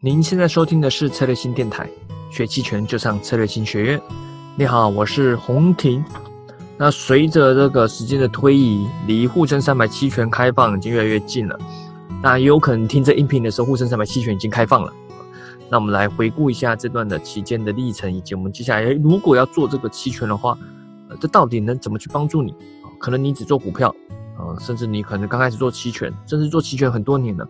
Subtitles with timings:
[0.00, 1.90] 您现在收听的是策略新电台，
[2.30, 4.00] 学期权就上策略新学院。
[4.54, 6.04] 你好，我是洪婷。
[6.76, 11.58] 那随着这个时间的推移，离沪深三百期权开放已经越来越近了。
[12.22, 14.92] 那也有可能听这音频的时候，沪深三百期权已经开放了。
[15.68, 20.56] 那我们来回顾一下这段的期间的历程，以及我们接下来如果要做这个期权的话，
[21.08, 22.54] 呃，这到底能怎么去帮助你？
[23.00, 23.92] 可能你只做股票，
[24.36, 27.48] 啊，甚至你可能刚开始做期权，甚至做期权很多年了。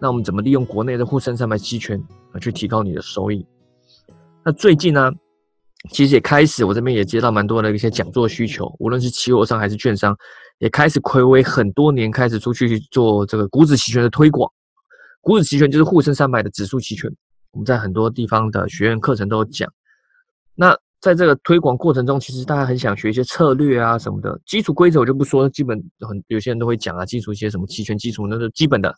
[0.00, 2.00] 那我们怎么利用国内的沪深三百期权
[2.32, 3.44] 啊，去提高你的收益？
[4.44, 5.10] 那最近呢，
[5.90, 10.16] 其实也开始，我这边也接到蛮多的一些讲座需求，无论是期货商还是券商，
[10.58, 14.50] 也开始暌违很多年，开始出去做这个股指期权的推广。
[15.20, 17.10] 股指期权就是沪深三百的指数期权，
[17.50, 19.68] 我们在很多地方的学院课程都有讲。
[20.54, 28.92] 那在这个推广过程中，其实大家很想学一些策略啊什么的，基础规则我就不说，基本很有些人都会讲啊，基础一些什么期权基础那是基本的，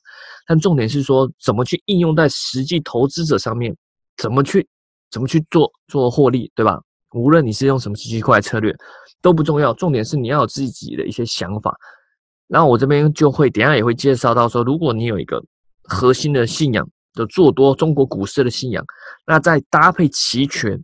[0.46, 3.76] 但重点是说怎么去应用在实际投资者上面，
[4.16, 4.66] 怎么去
[5.10, 6.80] 怎么去做做获利，对吧？
[7.12, 8.74] 无论你是用什么奇奇怪策略
[9.20, 11.76] 都不重要，重点是你要有自己的一些想法。
[12.48, 15.42] 然后我这边就会等下也会介绍到说，如果你有一个
[15.82, 18.82] 核心的信仰，就做多中国股市的信仰，
[19.26, 20.82] 那再搭配期权。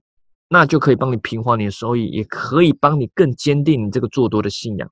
[0.48, 4.88] 那就可以帮你平滑你的收益，也可以帮你更坚定你这个做多的信仰。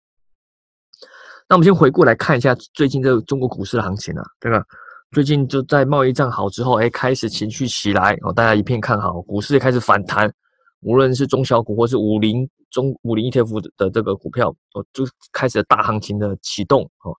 [1.48, 4.64] 那我们先回顾来看一下最近这个中国股市的行情啊，对吧？
[5.12, 10.33] 最近就在贸易战好之后，哎，开始情绪起来哦，大家一片看好，股市也开始反弹。
[10.80, 17.14] 无论是中小股或是五零中五零 ETF 的这个股票，哦，就开始大行情的启动哦。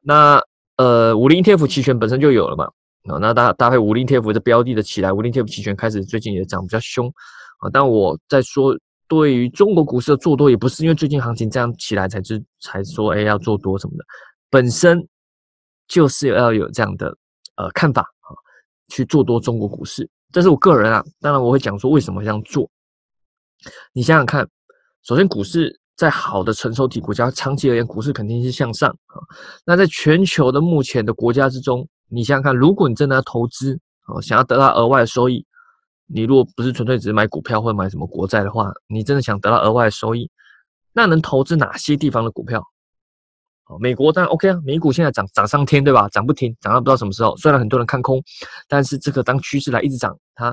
[0.00, 0.40] 那
[0.76, 2.66] 呃，五零 ETF 期权本身就有了嘛，
[3.08, 7.12] 哦，那搭搭配五零 ETF 的标的的起来，五零 ETF 期权开始最近也涨比较凶。
[7.60, 8.76] 啊，但我在说，
[9.08, 14.04] 对于中国股市的做多，也不是因为最近行情这样起来才知才说，哎，要做多什么的，
[14.50, 14.98] 本身
[15.88, 17.08] 就是要有这样的
[17.56, 18.32] 呃看法啊，
[18.88, 21.04] 去做多中国股市，这是我个人啊。
[21.20, 22.70] 当然，我会讲说为什么这样做。
[23.92, 24.48] 你想想看，
[25.02, 29.20] 首先股市在好的成熟体国家，长期而言，股市肯定是向上啊。
[29.66, 35.44] 那在全球的目前的国家之中，你想想看，如果你真的要投资啊，想要得到额外的收益。
[36.12, 40.28] 你如果不是纯粹只是买股票或者买什么国债的话，你真的想得到额外的收益，
[40.92, 42.62] 那能投资哪些地方的股票？
[43.66, 46.08] 哦，美国当然 OK 啊，美股现在涨涨上天，对吧？
[46.08, 47.36] 涨不停，涨到不知道什么时候。
[47.36, 48.20] 虽然很多人看空，
[48.66, 50.52] 但是这个当趋势来一直涨，它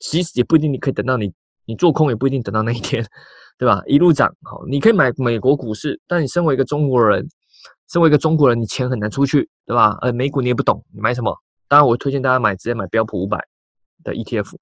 [0.00, 1.32] 其实也不一定你可以等到你
[1.66, 3.06] 你做空也不一定等到那一天，
[3.56, 3.80] 对吧？
[3.86, 7.24] 一路涨，好，你可以买美国股市，但你身为一个中国人，
[7.92, 9.96] 身为一个中国人，你钱很难出去，对吧？
[10.00, 11.32] 呃，美股你也不懂，你买什么？
[11.68, 13.46] 当然，我推荐大家买直接买标普五百。
[14.02, 14.52] 的 ETF，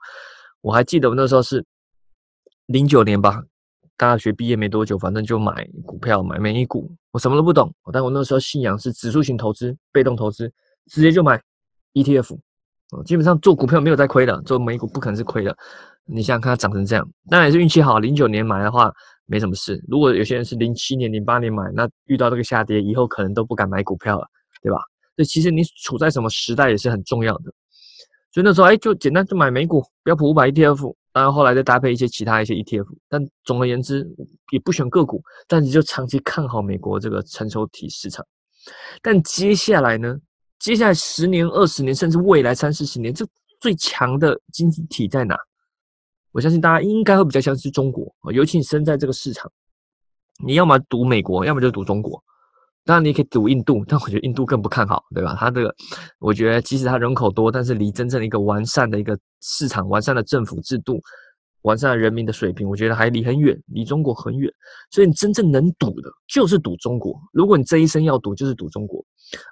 [0.61, 1.65] 我还记得我那时候是
[2.67, 3.43] 零九年吧，
[3.97, 10.53] 大学毕业没多久，反正就买股票，买美股，我什么都不懂，但我那时候信仰是指数型投资，被动投资，
[10.87, 11.41] 直接就买
[11.95, 12.39] ETF，
[13.05, 15.57] 基本上做股票没有在亏的，做美股不可能是亏的。
[16.11, 18.91] 你想想看它涨成这样，当然也是运气好，零九年买的话
[19.27, 19.79] 没什么事。
[19.87, 24.27] 如果有些人是零七年、零八年买，那遇到这个下跌，以后可能都不敢买股票了，
[24.63, 24.79] 对吧？
[25.17, 27.53] 所以其实你处在什么时代也是很重要的。
[28.39, 32.87] 所以那时候，哎，就简单就买美股标普五百 ETF，然后后来再搭配一些其他一些 ETF。
[33.09, 34.09] 但总而言之，
[34.53, 38.25] 也不选个股，但你就长期看好美国这个成熟体市场。
[39.03, 40.17] 但接下来呢？
[40.61, 43.27] 接下来十年、二十年，甚至未来三四十年，这
[43.59, 45.37] 最强的经济体在哪？
[46.31, 49.51] 我相信大家应该会比较相信中国尤其你身在这个市场，
[50.47, 52.23] 你要么赌美国，要么就赌中国。
[52.89, 55.37] 当然，你可以赌印度，但我觉得印度更不看好，对吧？
[55.39, 55.75] 它这个，
[56.21, 60.99] 我觉得即使它人口多，但是离真正一个完善的一个市场、完善的政府制度、
[61.65, 64.51] 完善的人民的水平，我觉得还离很远，离中国很远。
[64.91, 67.15] 所以你真正能赌的，就是赌中国。
[67.35, 69.05] 如果你这一生要赌，就是赌中国，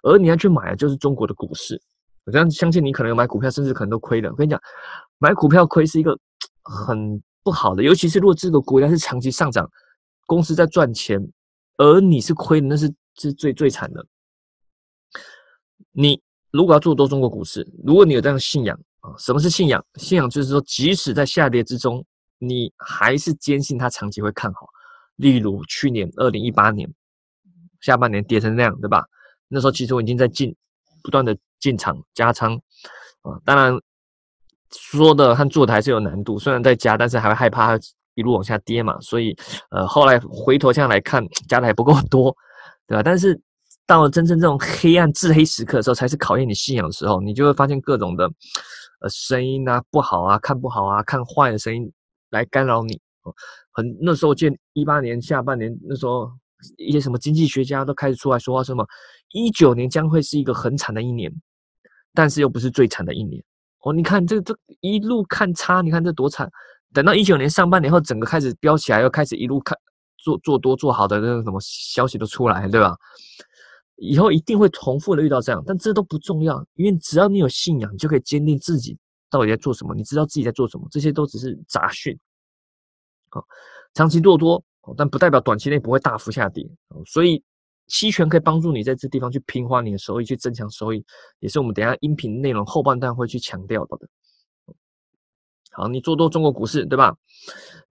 [0.02, 1.78] 而你要去买的就是中国的股市。
[2.24, 4.30] 我这样相信你可能有买股票，甚至可能都亏了。
[4.30, 4.58] 我跟你讲，
[5.18, 6.18] 买股票亏是一个
[6.62, 9.70] 很不好的，尤其是如果这个国家是长期上涨，
[10.24, 11.20] 公司在赚钱，
[11.76, 12.90] 而你是亏的，那是。
[13.18, 14.06] 是最最惨的。
[15.92, 19.84] 你如果要做多中国股市，如果你有这样的信仰啊，什么是信仰？
[19.94, 22.04] 信仰就是说，即使在下跌之中，
[22.38, 24.66] 你还是坚信它长期会看好。
[25.16, 26.92] 例如去年二零一八年
[27.80, 29.04] 下半年跌成那样，对吧？
[29.48, 30.54] 那时候其实我已经在进，
[31.02, 32.54] 不断的进场加仓
[33.22, 33.40] 啊。
[33.44, 33.78] 当然
[34.70, 39.00] 说的和做的还是有难度，虽然在加，但是还会害怕它一路往下跌嘛。
[39.00, 39.34] 所以
[39.70, 42.36] 呃，后来回头这样来看，加的还不够多。
[42.86, 43.02] 对吧？
[43.02, 43.40] 但是
[43.86, 47.20] 到了真正这种黑暗、至黑时刻的时候，才是考验你信仰的时候。
[47.20, 48.24] 你就会发现各种的
[49.00, 51.90] 呃声音啊，不好啊，看不好啊，看坏的声音
[52.30, 53.00] 来干扰你。
[53.72, 56.30] 很那时候，见一八年下半年那时候，
[56.78, 58.86] 一些什么经济学家都开始出来说话，什么
[59.32, 61.32] 一九年将会是一个很惨的一年，
[62.14, 63.42] 但是又不是最惨的一年。
[63.82, 66.50] 哦，你看这这一路看差，你看这多惨。
[66.92, 69.76] 等到一九年上半年后，整个开始飙起来，又开始一路看
[70.26, 72.96] 做做多做好的那个什么消息都出来，对吧？
[73.94, 78.98] 以后一定会重复的遇到这样，但这都不重要，因为只要你有信仰，你就可以坚定自己
[79.30, 82.18] 到底在做什么，你知道自己在做什么，这些都只是杂讯。
[83.28, 83.44] 好，
[83.94, 84.60] 长期做多，
[84.96, 86.68] 但不代表短期内不会大幅下跌。
[87.06, 87.40] 所以
[87.86, 91.04] 期权可以帮助你在这地方去平滑你的收益，去增强收益，
[91.38, 93.96] 也是我们等下音频内容后半段会去强调的。
[95.76, 97.14] 好，你做多中国股市，对吧？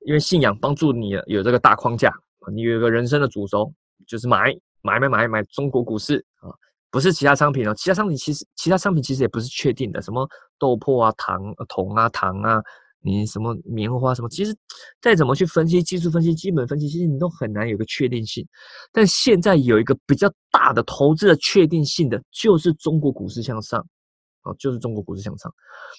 [0.06, 2.12] 因为信仰帮助你有这个大框架，
[2.52, 3.72] 你有一个人生的主轴，
[4.08, 4.54] 就是买。
[4.88, 6.46] 买买买买中国股市啊，
[6.92, 7.74] 不是其他商品哦。
[7.74, 10.30] 其他商品其实，其他商品其实也不是确定的，什么
[10.60, 12.62] 豆粕啊、糖、铜啊、糖啊，
[13.02, 14.56] 你什么棉花什么，其实
[15.02, 18.48] 再怎么去分析，技术分析、基本分析，其实你都很难有个确定性。
[18.94, 23.84] 但现在有一个比较大的投资的确定性的，就是中国股市向上
[24.46, 25.54] 啊，就是中国股市向上。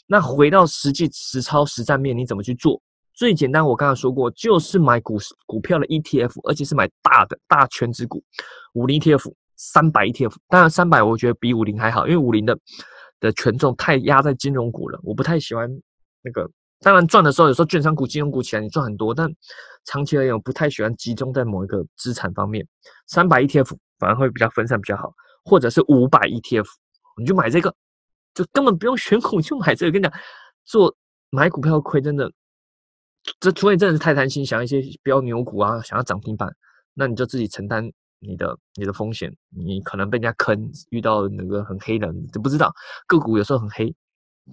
[0.07, 2.81] 那回到实际实操实战面，你怎么去做？
[3.13, 8.23] 最简单，我刚刚说过，就是买股股票的 ETF，而且是买大的大全值股，
[8.75, 10.35] 五零 ETF、三百 ETF。
[10.49, 12.59] 当然，三百我觉得比五零还好，因为五零的
[13.19, 15.69] 的权重太压在金融股了，我不太喜欢
[16.23, 16.51] 那个。
[16.81, 19.27] 当然赚的时候，有时候券商股、金融股起来你赚很多，但
[19.87, 22.69] 长期而言，我不太喜欢集中在某一个资产方面。
[23.07, 25.11] 三百 ETF 反而会比较分散比较好，
[25.47, 26.67] 或者是五百 ETF，
[27.19, 27.75] 你就买这个，
[28.37, 29.93] 就根本不用选股，就买这个。
[29.93, 30.13] 跟你讲，
[30.67, 30.95] 做
[31.31, 32.31] 买股票亏真的。
[33.41, 36.55] 这除非真的是太贪心，想一些标牛股啊，想要涨停板，
[36.95, 37.91] 那你就自己承担
[38.21, 42.73] 你的你的风险，你可能被人家坑，遇到那个很黑的，都不知道
[43.09, 43.93] 个股有时候很黑，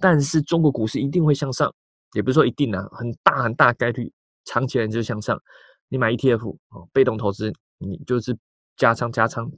[0.00, 1.72] 但是中国股市一定会向上，
[2.14, 4.10] 也不是说一定啊，很大很大概率
[4.44, 5.40] 长期来就向上。
[5.88, 8.36] 你买 ETF 哦，被动投资，你就是
[8.76, 9.48] 加仓加仓，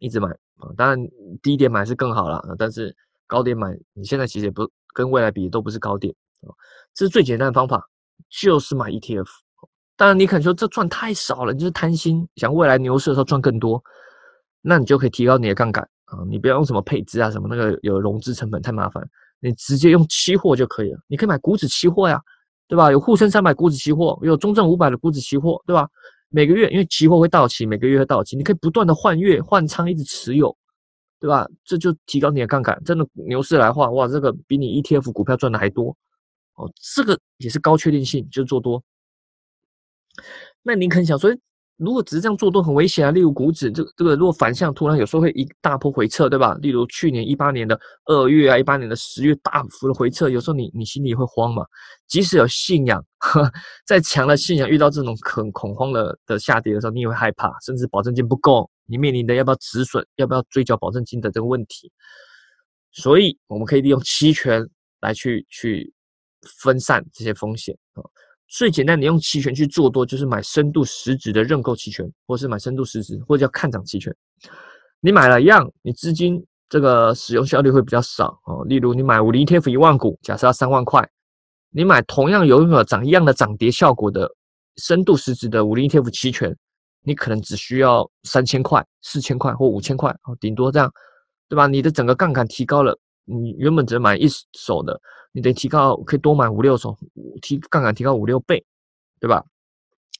[0.00, 0.98] 一直买啊，当然
[1.42, 2.94] 低点买是更好了，但是
[3.26, 6.14] 高点买，你现在其实也不跟未来比都不是高点。
[6.94, 7.82] 这是最简单的方法，
[8.30, 9.26] 就是买 ETF。
[9.96, 13.82] 当然，你可能说这赚太少了，你就是贪心，想未来牛市的时候赚更多，
[14.62, 16.18] 那你就可以提高你的杠杆啊！
[16.28, 19.04] 你不要用什么配置啊，什么那个有融资成本太麻烦，
[19.40, 21.00] 你直接用期货就可以了。
[21.08, 22.20] 你可以买股指期货呀，
[22.68, 22.92] 对吧？
[22.92, 25.88] 有沪深三百股指期货，有中证五百的股指期货，对吧？
[26.30, 30.56] 每个月因为期货会到期，每个月会到期，你可以不断的换月换仓，一直持有，
[31.18, 31.48] 对吧？
[31.64, 32.80] 这就提高你的杠杆。
[32.84, 35.96] 真的牛市来的话，哇，这个比你 ETF 股票赚的还多。
[36.54, 38.82] 哦，这个也是高确定性，就是做多。
[40.62, 41.30] 那你可能想说，
[41.78, 43.10] 如果只是这样做多很危险啊。
[43.10, 46.54] 例如股指，这个这个如果反向突然有时候会一大波回撤，对吧？
[46.60, 51.64] 例如去年一八年的二月啊，一八年的十月大幅的回撤，有时候你你心里会慌嘛。
[52.06, 53.02] 即使有信仰，
[53.86, 61.90] 再强的信仰，遇到这种很恐慌的的下跌的时候，你也会害怕，甚至保证金不够，你面临的要不要止损，要不要追缴保证金的这个问题。
[62.92, 64.66] 所以我们可以利用期权
[65.00, 65.92] 来去去。
[66.62, 68.00] 分散这些风险啊，
[68.48, 74.14] 最简单，你用期权去做多，就是买深度实质的认购期权，或是买深度实质，或者叫看涨期权。
[75.00, 78.64] 你买了一样，你资金这个使用效率会比较少哦。
[78.64, 81.06] 例如，你买五零 ETF 一万股，假设要三万块，
[81.70, 84.28] 你买同样有有涨一样的涨跌效果的
[84.76, 86.56] 深度实质的五零 ETF 期权，
[87.04, 90.90] 你可能只需要三千块、四千块或五千块哦，顶多这样，
[91.50, 91.66] 对吧？
[91.66, 92.98] 你的整个杠杆提高了，
[93.28, 95.00] 你原本只买一手的。
[95.30, 96.96] 你得提高，可以多买五六手，
[97.42, 98.64] 提杠杆提高五六倍，
[99.20, 99.44] 对吧？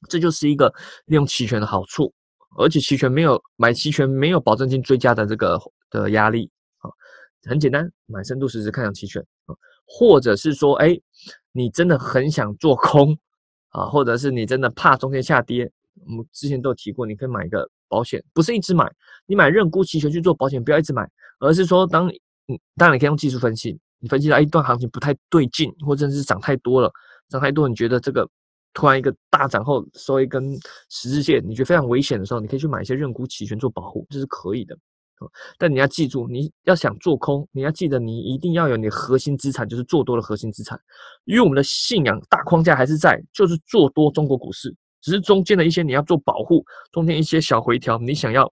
[0.07, 0.73] 这就是一个
[1.07, 2.13] 利用期权的好处，
[2.57, 6.87] 而且期权没有买期权没有保证金追加的这个的压力啊，
[7.49, 10.97] 很简单，买深度实时看涨期权啊，或者是说，哎，
[11.51, 13.17] 你真的很想做空
[13.69, 15.69] 啊，或者是你真的怕中间下跌，
[16.05, 18.89] 我们之前都有提过，你可以买一个保险，不是一直买，
[19.25, 22.09] 你买认沽期权去做保险，不要一直买，而是说当
[22.49, 23.79] 嗯，当然你可以用技术分析。
[24.01, 26.89] 你分析到一段行情不太对劲，或者是涨太多了，
[27.27, 28.25] 涨太多，你觉得这个
[28.73, 30.57] 突然一个大涨后收一根
[30.89, 34.73] 十字线，你觉得非常危险的时候，你可以去买一些认沽期权做保护，这是可以的。
[35.57, 40.79] 但你要记住，你要想做空，你要记得你一定要有你核心资产，就是做多的核心资产，
[41.25, 46.63] 因为我们的信仰大框架还是在，就是做多中国股市，只是中间的一些你要做保护，
[46.93, 48.49] 中间一些小回调，你想要。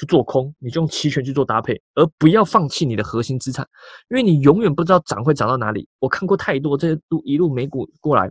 [0.00, 3.68] 去做空，你就用期权去做搭配，而不要放弃你的核心资产，
[4.08, 5.86] 因为你永远不知道涨会涨到哪里。
[5.98, 8.30] 我看过太多这些路一路美股过来，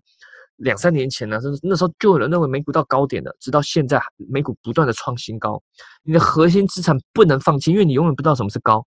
[0.56, 5.62] 两三年前呢，那时候就有人认为美股到高点了，直到现在美股不断的创新高。
[6.02, 8.84] 你的核心资产不能放弃，因为你永远不知道什么是高，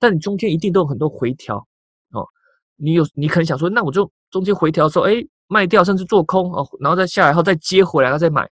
[0.00, 1.58] 但你中间一定都有很多回调
[2.10, 2.26] 哦。
[2.74, 8.50] 你有你可能想说，那我就中间回调的时候，哎，卖掉甚至做空哦，然后再下来后再接回来，然后再买。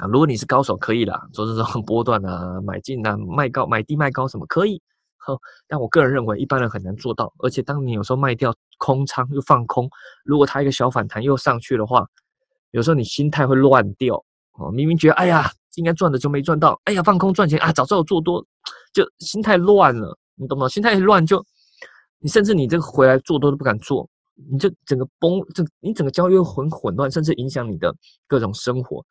[0.00, 4.80] 啊，如果你是高手，可以啦，做这种 波段啊，买进啊，卖高买低卖高什么可以，
[5.18, 7.32] 呵，但我个人认为一般人很难做到。
[7.38, 9.88] 而且当你有时候卖掉空仓又放空，
[10.24, 12.04] 如果它一个小反弹又上去的话，
[12.72, 14.16] 有时候你心态会乱掉
[14.54, 14.70] 哦。
[14.70, 18.44] 明明觉得哎呀应该赚的就没赚到，哎呀放空赚钱啊，早知道做多，
[18.92, 20.68] 就心态乱了，你懂吗？
[20.68, 21.44] 心态乱就
[22.18, 24.08] 你甚至你这个回来做多都不敢做，
[24.50, 27.94] 你就整个崩，这你整个交易很混乱，甚至影响你的
[28.26, 29.04] 各种生活。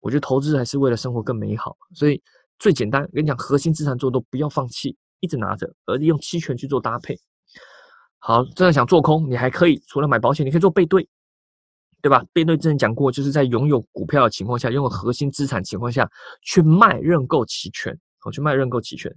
[0.00, 2.22] 我觉得投资还是为了生活更美好，所以
[2.58, 7.18] 最简单，跟你讲，核心资产做多不要放弃，一直拿着，而是用期权去做搭配。
[8.20, 11.08] 好，真的想做空，你还可以除了买保险，你可以做背对，
[12.02, 12.24] 对吧？
[12.32, 16.08] 背对之前讲过，就是在拥有股票的情况下，拥有核心资产情况下
[16.42, 19.12] 去卖认购期权，好，去卖认购期权。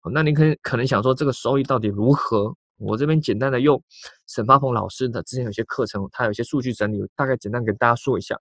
[0.00, 2.54] 好，那你可可能想说，这个收益到底如何？
[2.78, 3.80] 我这边简单的用
[4.26, 8.36] 沈发鹏老师的之前有些课程，他有些数据整理，大概简单跟大家说一下。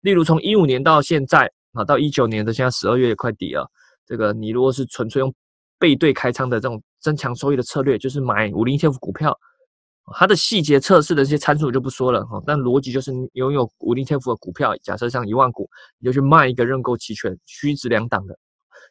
[0.00, 3.68] 例如从一五年到现在啊，到一九年的现在十二月也快底了。
[4.06, 5.34] 这个你如果是纯粹用
[5.78, 9.36] 背对开仓的这种增强收益的策略，就是买五零 ETF 股票，
[10.14, 12.40] 它的细节测试的这些参数就不说了哈。
[12.46, 15.68] 但逻辑就是你拥有五零 ETF 的股票，假设像一万股，
[15.98, 18.38] 你就去卖一个认购期权，虚值两档的，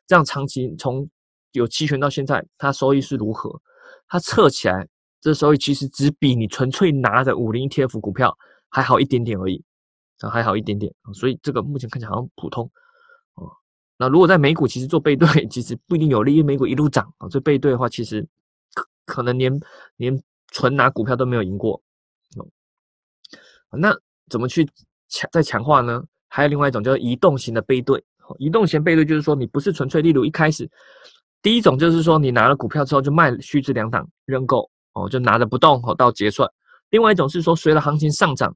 [0.06, 1.10] 这样长期从
[1.54, 3.50] 有期权到现在，它收益是如何？
[4.10, 4.86] 它测起来，
[5.22, 8.38] 这收益其实只比你纯粹拿着五零 ETF 股票
[8.70, 9.64] 还好一点点而已。
[10.22, 12.70] 啊，还好一点点所以这个目前看起来好像普通
[13.36, 13.52] 哦。
[13.98, 18.26] 那如果在美股，其实做背对 其实不一定有利，因为美股一路涨啊，这背对的话，其实
[18.74, 19.60] 可可能连
[19.98, 21.82] 连纯拿股票都没有赢过
[22.38, 22.48] 哦。
[23.78, 23.94] 那
[24.30, 24.66] 怎么去
[25.10, 26.04] 强再强化呢？
[26.30, 28.04] 还有另外一种叫移动型的背对，
[28.40, 30.70] 移动型背对就是说你不是纯粹，例如一开始
[31.42, 36.50] 第一种就是说你拿了股票之后就卖虚值两档认购哦，就拿着不动哦到结算。
[36.90, 38.56] 另外一种是说随着行情上涨。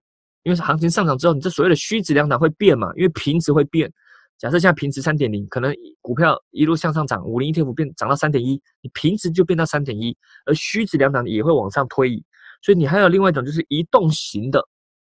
[0.50, 2.92] 因为行情上涨之后，你这所谓的虚值两档会变嘛？
[2.96, 3.92] 因为平值会变。
[4.40, 12.24] 假设现在平值三点零，可能股票一路向上涨，五零 ETF 变涨到三点一，你平值就变到三点一，而虚值两档也会往上推移。
[12.64, 14.60] 所以你还有另外一种就是移动型的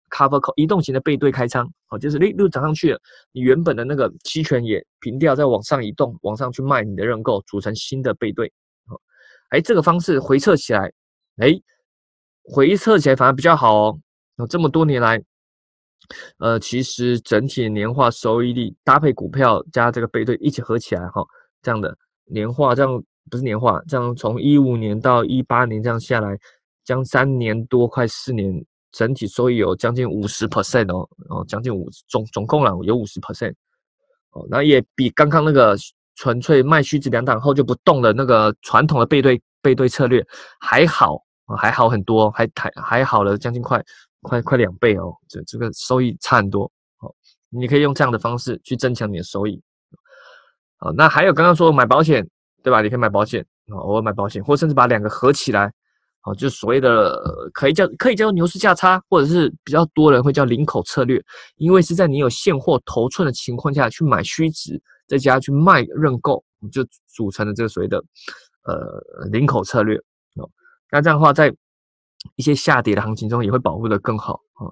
[0.09, 3.01] cover call，移动型的背对开仓，哦，就是一路涨上去了，
[3.33, 8.47] 你原本的那个期权也平掉，再往上移动，往上去卖你的认购，组成新的背对。
[8.87, 8.99] 哦，
[9.51, 10.91] 哎，这个方式回撤起来，
[11.37, 11.61] 哎，
[12.45, 13.99] 回撤起来反而比较好哦。
[14.37, 15.23] 那这么多年来，
[16.39, 21.25] 呃，其实整体年化收益率搭配股票加这个背对一起合起来哈，
[21.63, 21.97] 这样的
[22.27, 26.39] 年化这样不是年化，这样从一五年到一八年这样下来，
[26.85, 33.55] 将三年多快四年，整体收益有将近五十 percent 哦，哦，将近五总总共了有五十 percent
[34.33, 35.75] 哦，那也比刚刚那个
[36.17, 40.25] 纯粹卖虚值两档后就不动的那个传统的背对背对策略
[40.61, 41.19] 还好
[41.59, 43.83] 还好很多，还还还好了将近快。
[44.25, 46.65] 快快两倍哦，这这个收益差很多
[46.99, 47.15] 哦。
[47.51, 49.63] 你可以用这样的方式去增强你的收益。
[50.79, 52.27] 好，那还有刚刚说买保险，
[52.63, 52.83] 对吧？
[52.83, 55.73] 你可以买保险啊，偶尔买保险，或甚至把两个合起来，
[56.25, 57.17] 哦，就所谓的
[57.53, 61.23] 可以叫可以叫做牛市价差，或者是比较多人会叫领口策略，
[61.57, 68.03] 因为是在你有现货头寸的情况下去买虚值，再加去卖认购，就组成了这个所谓的
[68.65, 69.97] 呃领口策略
[70.35, 70.51] 哦。
[70.91, 71.55] 那这样的话，在
[72.37, 74.67] 一些下跌的行情中也会保护的更好啊。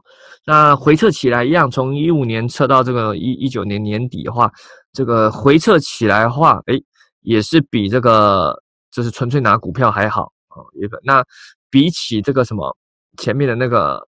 [0.45, 4.51] 那回撤起来一样，从一五年测到这个一一九年年底的话，
[4.93, 6.75] 这个回撤起来的话，哎，
[7.21, 8.55] 也是比这个
[8.91, 10.59] 就是纯粹拿股票还好啊。
[10.75, 11.25] 也那
[11.71, 12.77] 比起这个什么
[13.19, 14.07] 前面的那个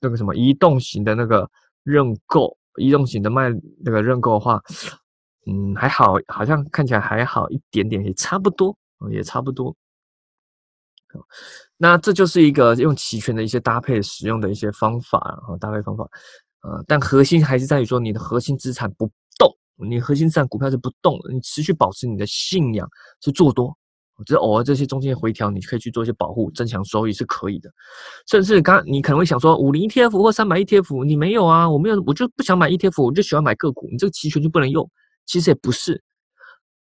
[0.00, 1.48] 那个什么移动型的那个
[1.82, 3.50] 认购，移动型的卖
[3.84, 4.60] 那个认购的话，
[5.46, 8.76] 嗯，还好，好像看起来还好一点点，也差不多
[9.10, 9.74] 也差不多。
[11.76, 16.04] 那这就是一个用期权的一些搭配使用的一些方法啊，搭配方法，
[16.62, 19.50] 呃，但核心还是在于说你的核心资产不动，
[19.88, 22.88] 你核心资产股票是不动的，你持续保持你的信仰
[23.20, 23.76] 是做多，
[24.24, 27.68] 只偶尔这些中间回调，你可以去做一些保护，增强收益是可以的。
[28.28, 31.68] 甚至刚你可能会想说，五零 ETF 或三百 ETF，你没有啊？
[31.68, 34.88] 我没有，我就不想买 ETF，我就喜欢买个股，你这个期权就不能用？
[35.26, 36.00] 其实也不是。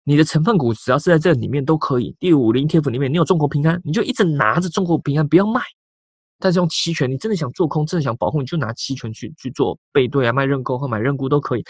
[0.07, 2.15] 你的成分股只要是在这里面都可以。
[2.17, 5.59] 第五零 ETF 里面，你有中国平安，你就一直拿着中国平安，不要卖。
[6.39, 11.63] 但是用期权，你真的想做空，真的想保护，你就拿期权去去做背对啊，卖认购或买认沽都可以。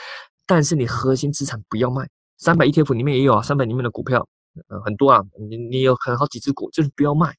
[0.45, 2.07] 但是你核心资产不要卖。
[2.37, 4.23] 三百 ETF 里面也有啊，三百里面的股票，
[4.67, 7.33] 呃，很多啊，你你有可能好几只股，就是不要卖，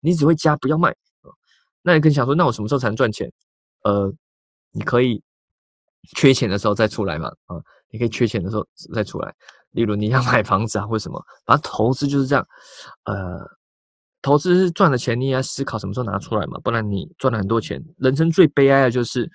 [0.00, 0.94] 你只会加不要卖。
[1.82, 3.32] 那你可以想说，那我什么时候才能赚钱？
[3.84, 4.12] 呃，
[4.70, 5.22] 你可以
[6.14, 7.56] 缺钱的时候再出来嘛，啊，
[7.90, 9.34] 你可以缺钱的时候再出来。
[9.72, 12.46] 例如你要买房子啊，或者什么，反正投资就是这样，
[13.04, 13.40] 呃，
[14.22, 19.30] 投资赚的钱你也要思考什么时候拿出来嘛，不然你赚了很多钱，人生最悲哀的就是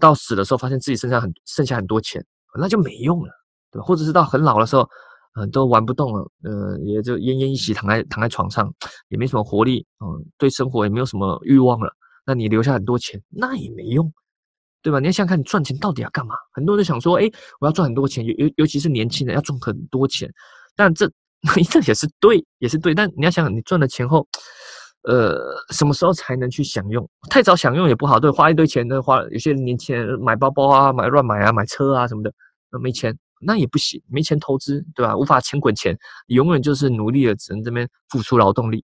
[0.00, 2.24] 到死的时候发现自己身上很剩下很多钱，
[2.58, 3.32] 那就没用了，
[3.72, 3.84] 对吧？
[3.84, 4.88] 或者是到很老的时候，
[5.34, 8.72] 嗯，都玩不动了，呃，也就奄奄一息，躺在躺在床上，
[9.08, 11.90] 也没什么活力，嗯，对生活也没有什么欲望了。
[12.26, 14.12] 那你留下很多钱，那也没用，
[14.82, 15.00] 对吧？
[15.00, 16.34] 你要想看，你赚钱到底要干嘛？
[16.52, 17.30] 很多人想说，哎，
[17.60, 20.30] 我要赚很多钱，尤尤尤其是年轻人要赚很多钱，
[20.76, 21.10] 但这
[21.70, 22.94] 这也是对，也是对。
[22.94, 24.26] 但你要想想，你赚了钱后，
[25.02, 25.38] 呃，
[25.72, 27.08] 什么时候才能去享用？
[27.30, 32.32] 太早享用也不好，对，花一堆钱的花，有些年轻人买包包啊，买乱买啊，买车啊什么的，
[32.70, 33.16] 那没钱。
[33.40, 35.16] 那也不行，没钱投资，对吧？
[35.16, 38.84] 无法钱滚钱，永远就是努力的，只能这边付出劳动力。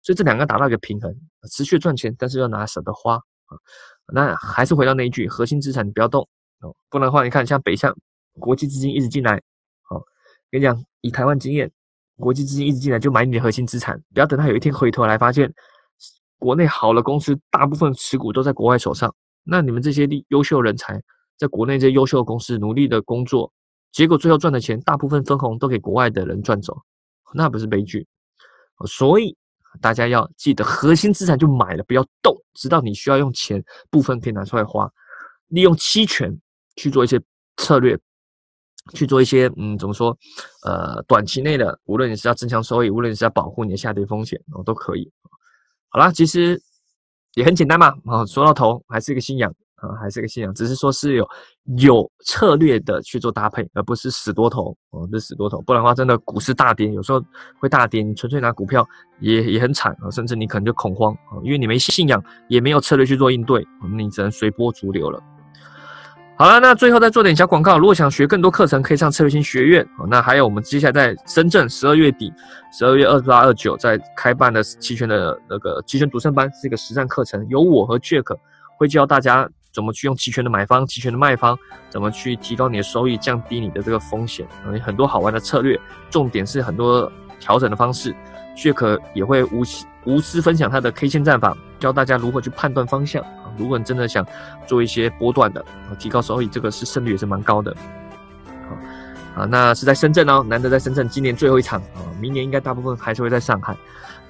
[0.00, 1.12] 所以这两个达到一个平衡，
[1.50, 3.58] 持续赚钱，但是要拿舍得花啊。
[4.12, 6.26] 那还是回到那一句，核心资产你不要动
[6.60, 7.94] 哦，不然的话，你看像北向
[8.38, 9.40] 国际资金一直进来，
[9.82, 10.00] 好，
[10.50, 11.70] 跟你讲，以台湾经验，
[12.18, 15.52] 国际资金一直进来就买你的核心资产，不要等它有一天回头来发现，
[16.38, 19.14] 国内好的公司大部分持股都在国外手上，
[19.44, 21.02] 那你们这些优秀人才
[21.36, 23.52] 在国内这些优秀公司努力的工作。
[23.92, 26.80] 结果最后赚的钱，大部分分红都给国外的人赚走，
[27.34, 28.06] 那不是悲剧。
[28.86, 29.36] 所以
[29.80, 34.90] 大家要记得，核心资产就买了，不要动，直到你需要用钱，部分可以拿出来花，
[35.48, 36.36] 利用期权
[36.76, 37.20] 去做一些
[37.56, 37.98] 策略，
[38.94, 40.16] 去做一些嗯，怎么说？
[40.64, 45.10] 呃，短期内的，无论你是要增强收益，无论你是要保护你的下跌风险，哦，都可以。
[45.88, 46.60] 好啦，其实
[47.34, 49.54] 也很简单嘛，啊，说到头还是一个信仰。
[49.80, 51.26] 啊，还是个信仰，只是说是有
[51.78, 57.22] 有策略的去做搭配，而不是死多头哦，不是死多头，不然的话，真的股市大跌，有时候
[57.58, 58.86] 会大跌，你纯粹拿股票
[59.20, 65.20] 也也很惨啊，甚至你可能就恐慌啊，因为你没信仰，也没有策略去做应对，你只能随波逐流了。
[66.36, 67.78] 好了，那最后再做点小广告。
[67.78, 69.86] 如果想学更多课程，可以上策略性学院。
[70.08, 72.32] 那还有我们接下来在深圳十二月底，
[72.72, 78.34] 十二月二十八、二九在开办的期权的那个期权独胜班，是一个实战课程，由我和 Jack
[78.78, 79.46] 会教大家。
[79.72, 81.56] 怎么去用期权的买方、期权的卖方？
[81.88, 84.46] 怎么去提高你的收益、降低你的这个风险？
[84.72, 85.78] 有很多好玩的策略，
[86.10, 88.14] 重点是很多调整的方式。
[88.56, 93.50] 血可也会无私无私分享他的 K 线战法，教大家如何去判断方向啊。
[93.56, 94.26] 如果你真的想
[94.66, 95.64] 做一些波段的，
[95.98, 97.74] 提高收益，这个是胜率也是蛮高的。
[99.36, 103.74] 啊，那是在深圳哦，难得在深圳，今年最后一场啊，明年应该大部分还是会在上海。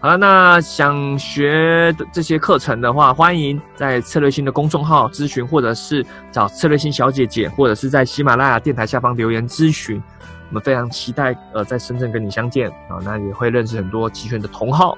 [0.01, 10.03] 好了，那想学的这些课程的话，欢迎在策略星的公众号咨询，或者是找策略星小姐姐，或者是在喜马拉雅电台下方留言咨询。
[10.49, 14.97] 我们非常期待呃在深圳跟你相见啊，那也会认识很多期权的同好。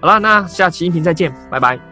[0.00, 1.89] 好了，那下期音频再见，拜拜。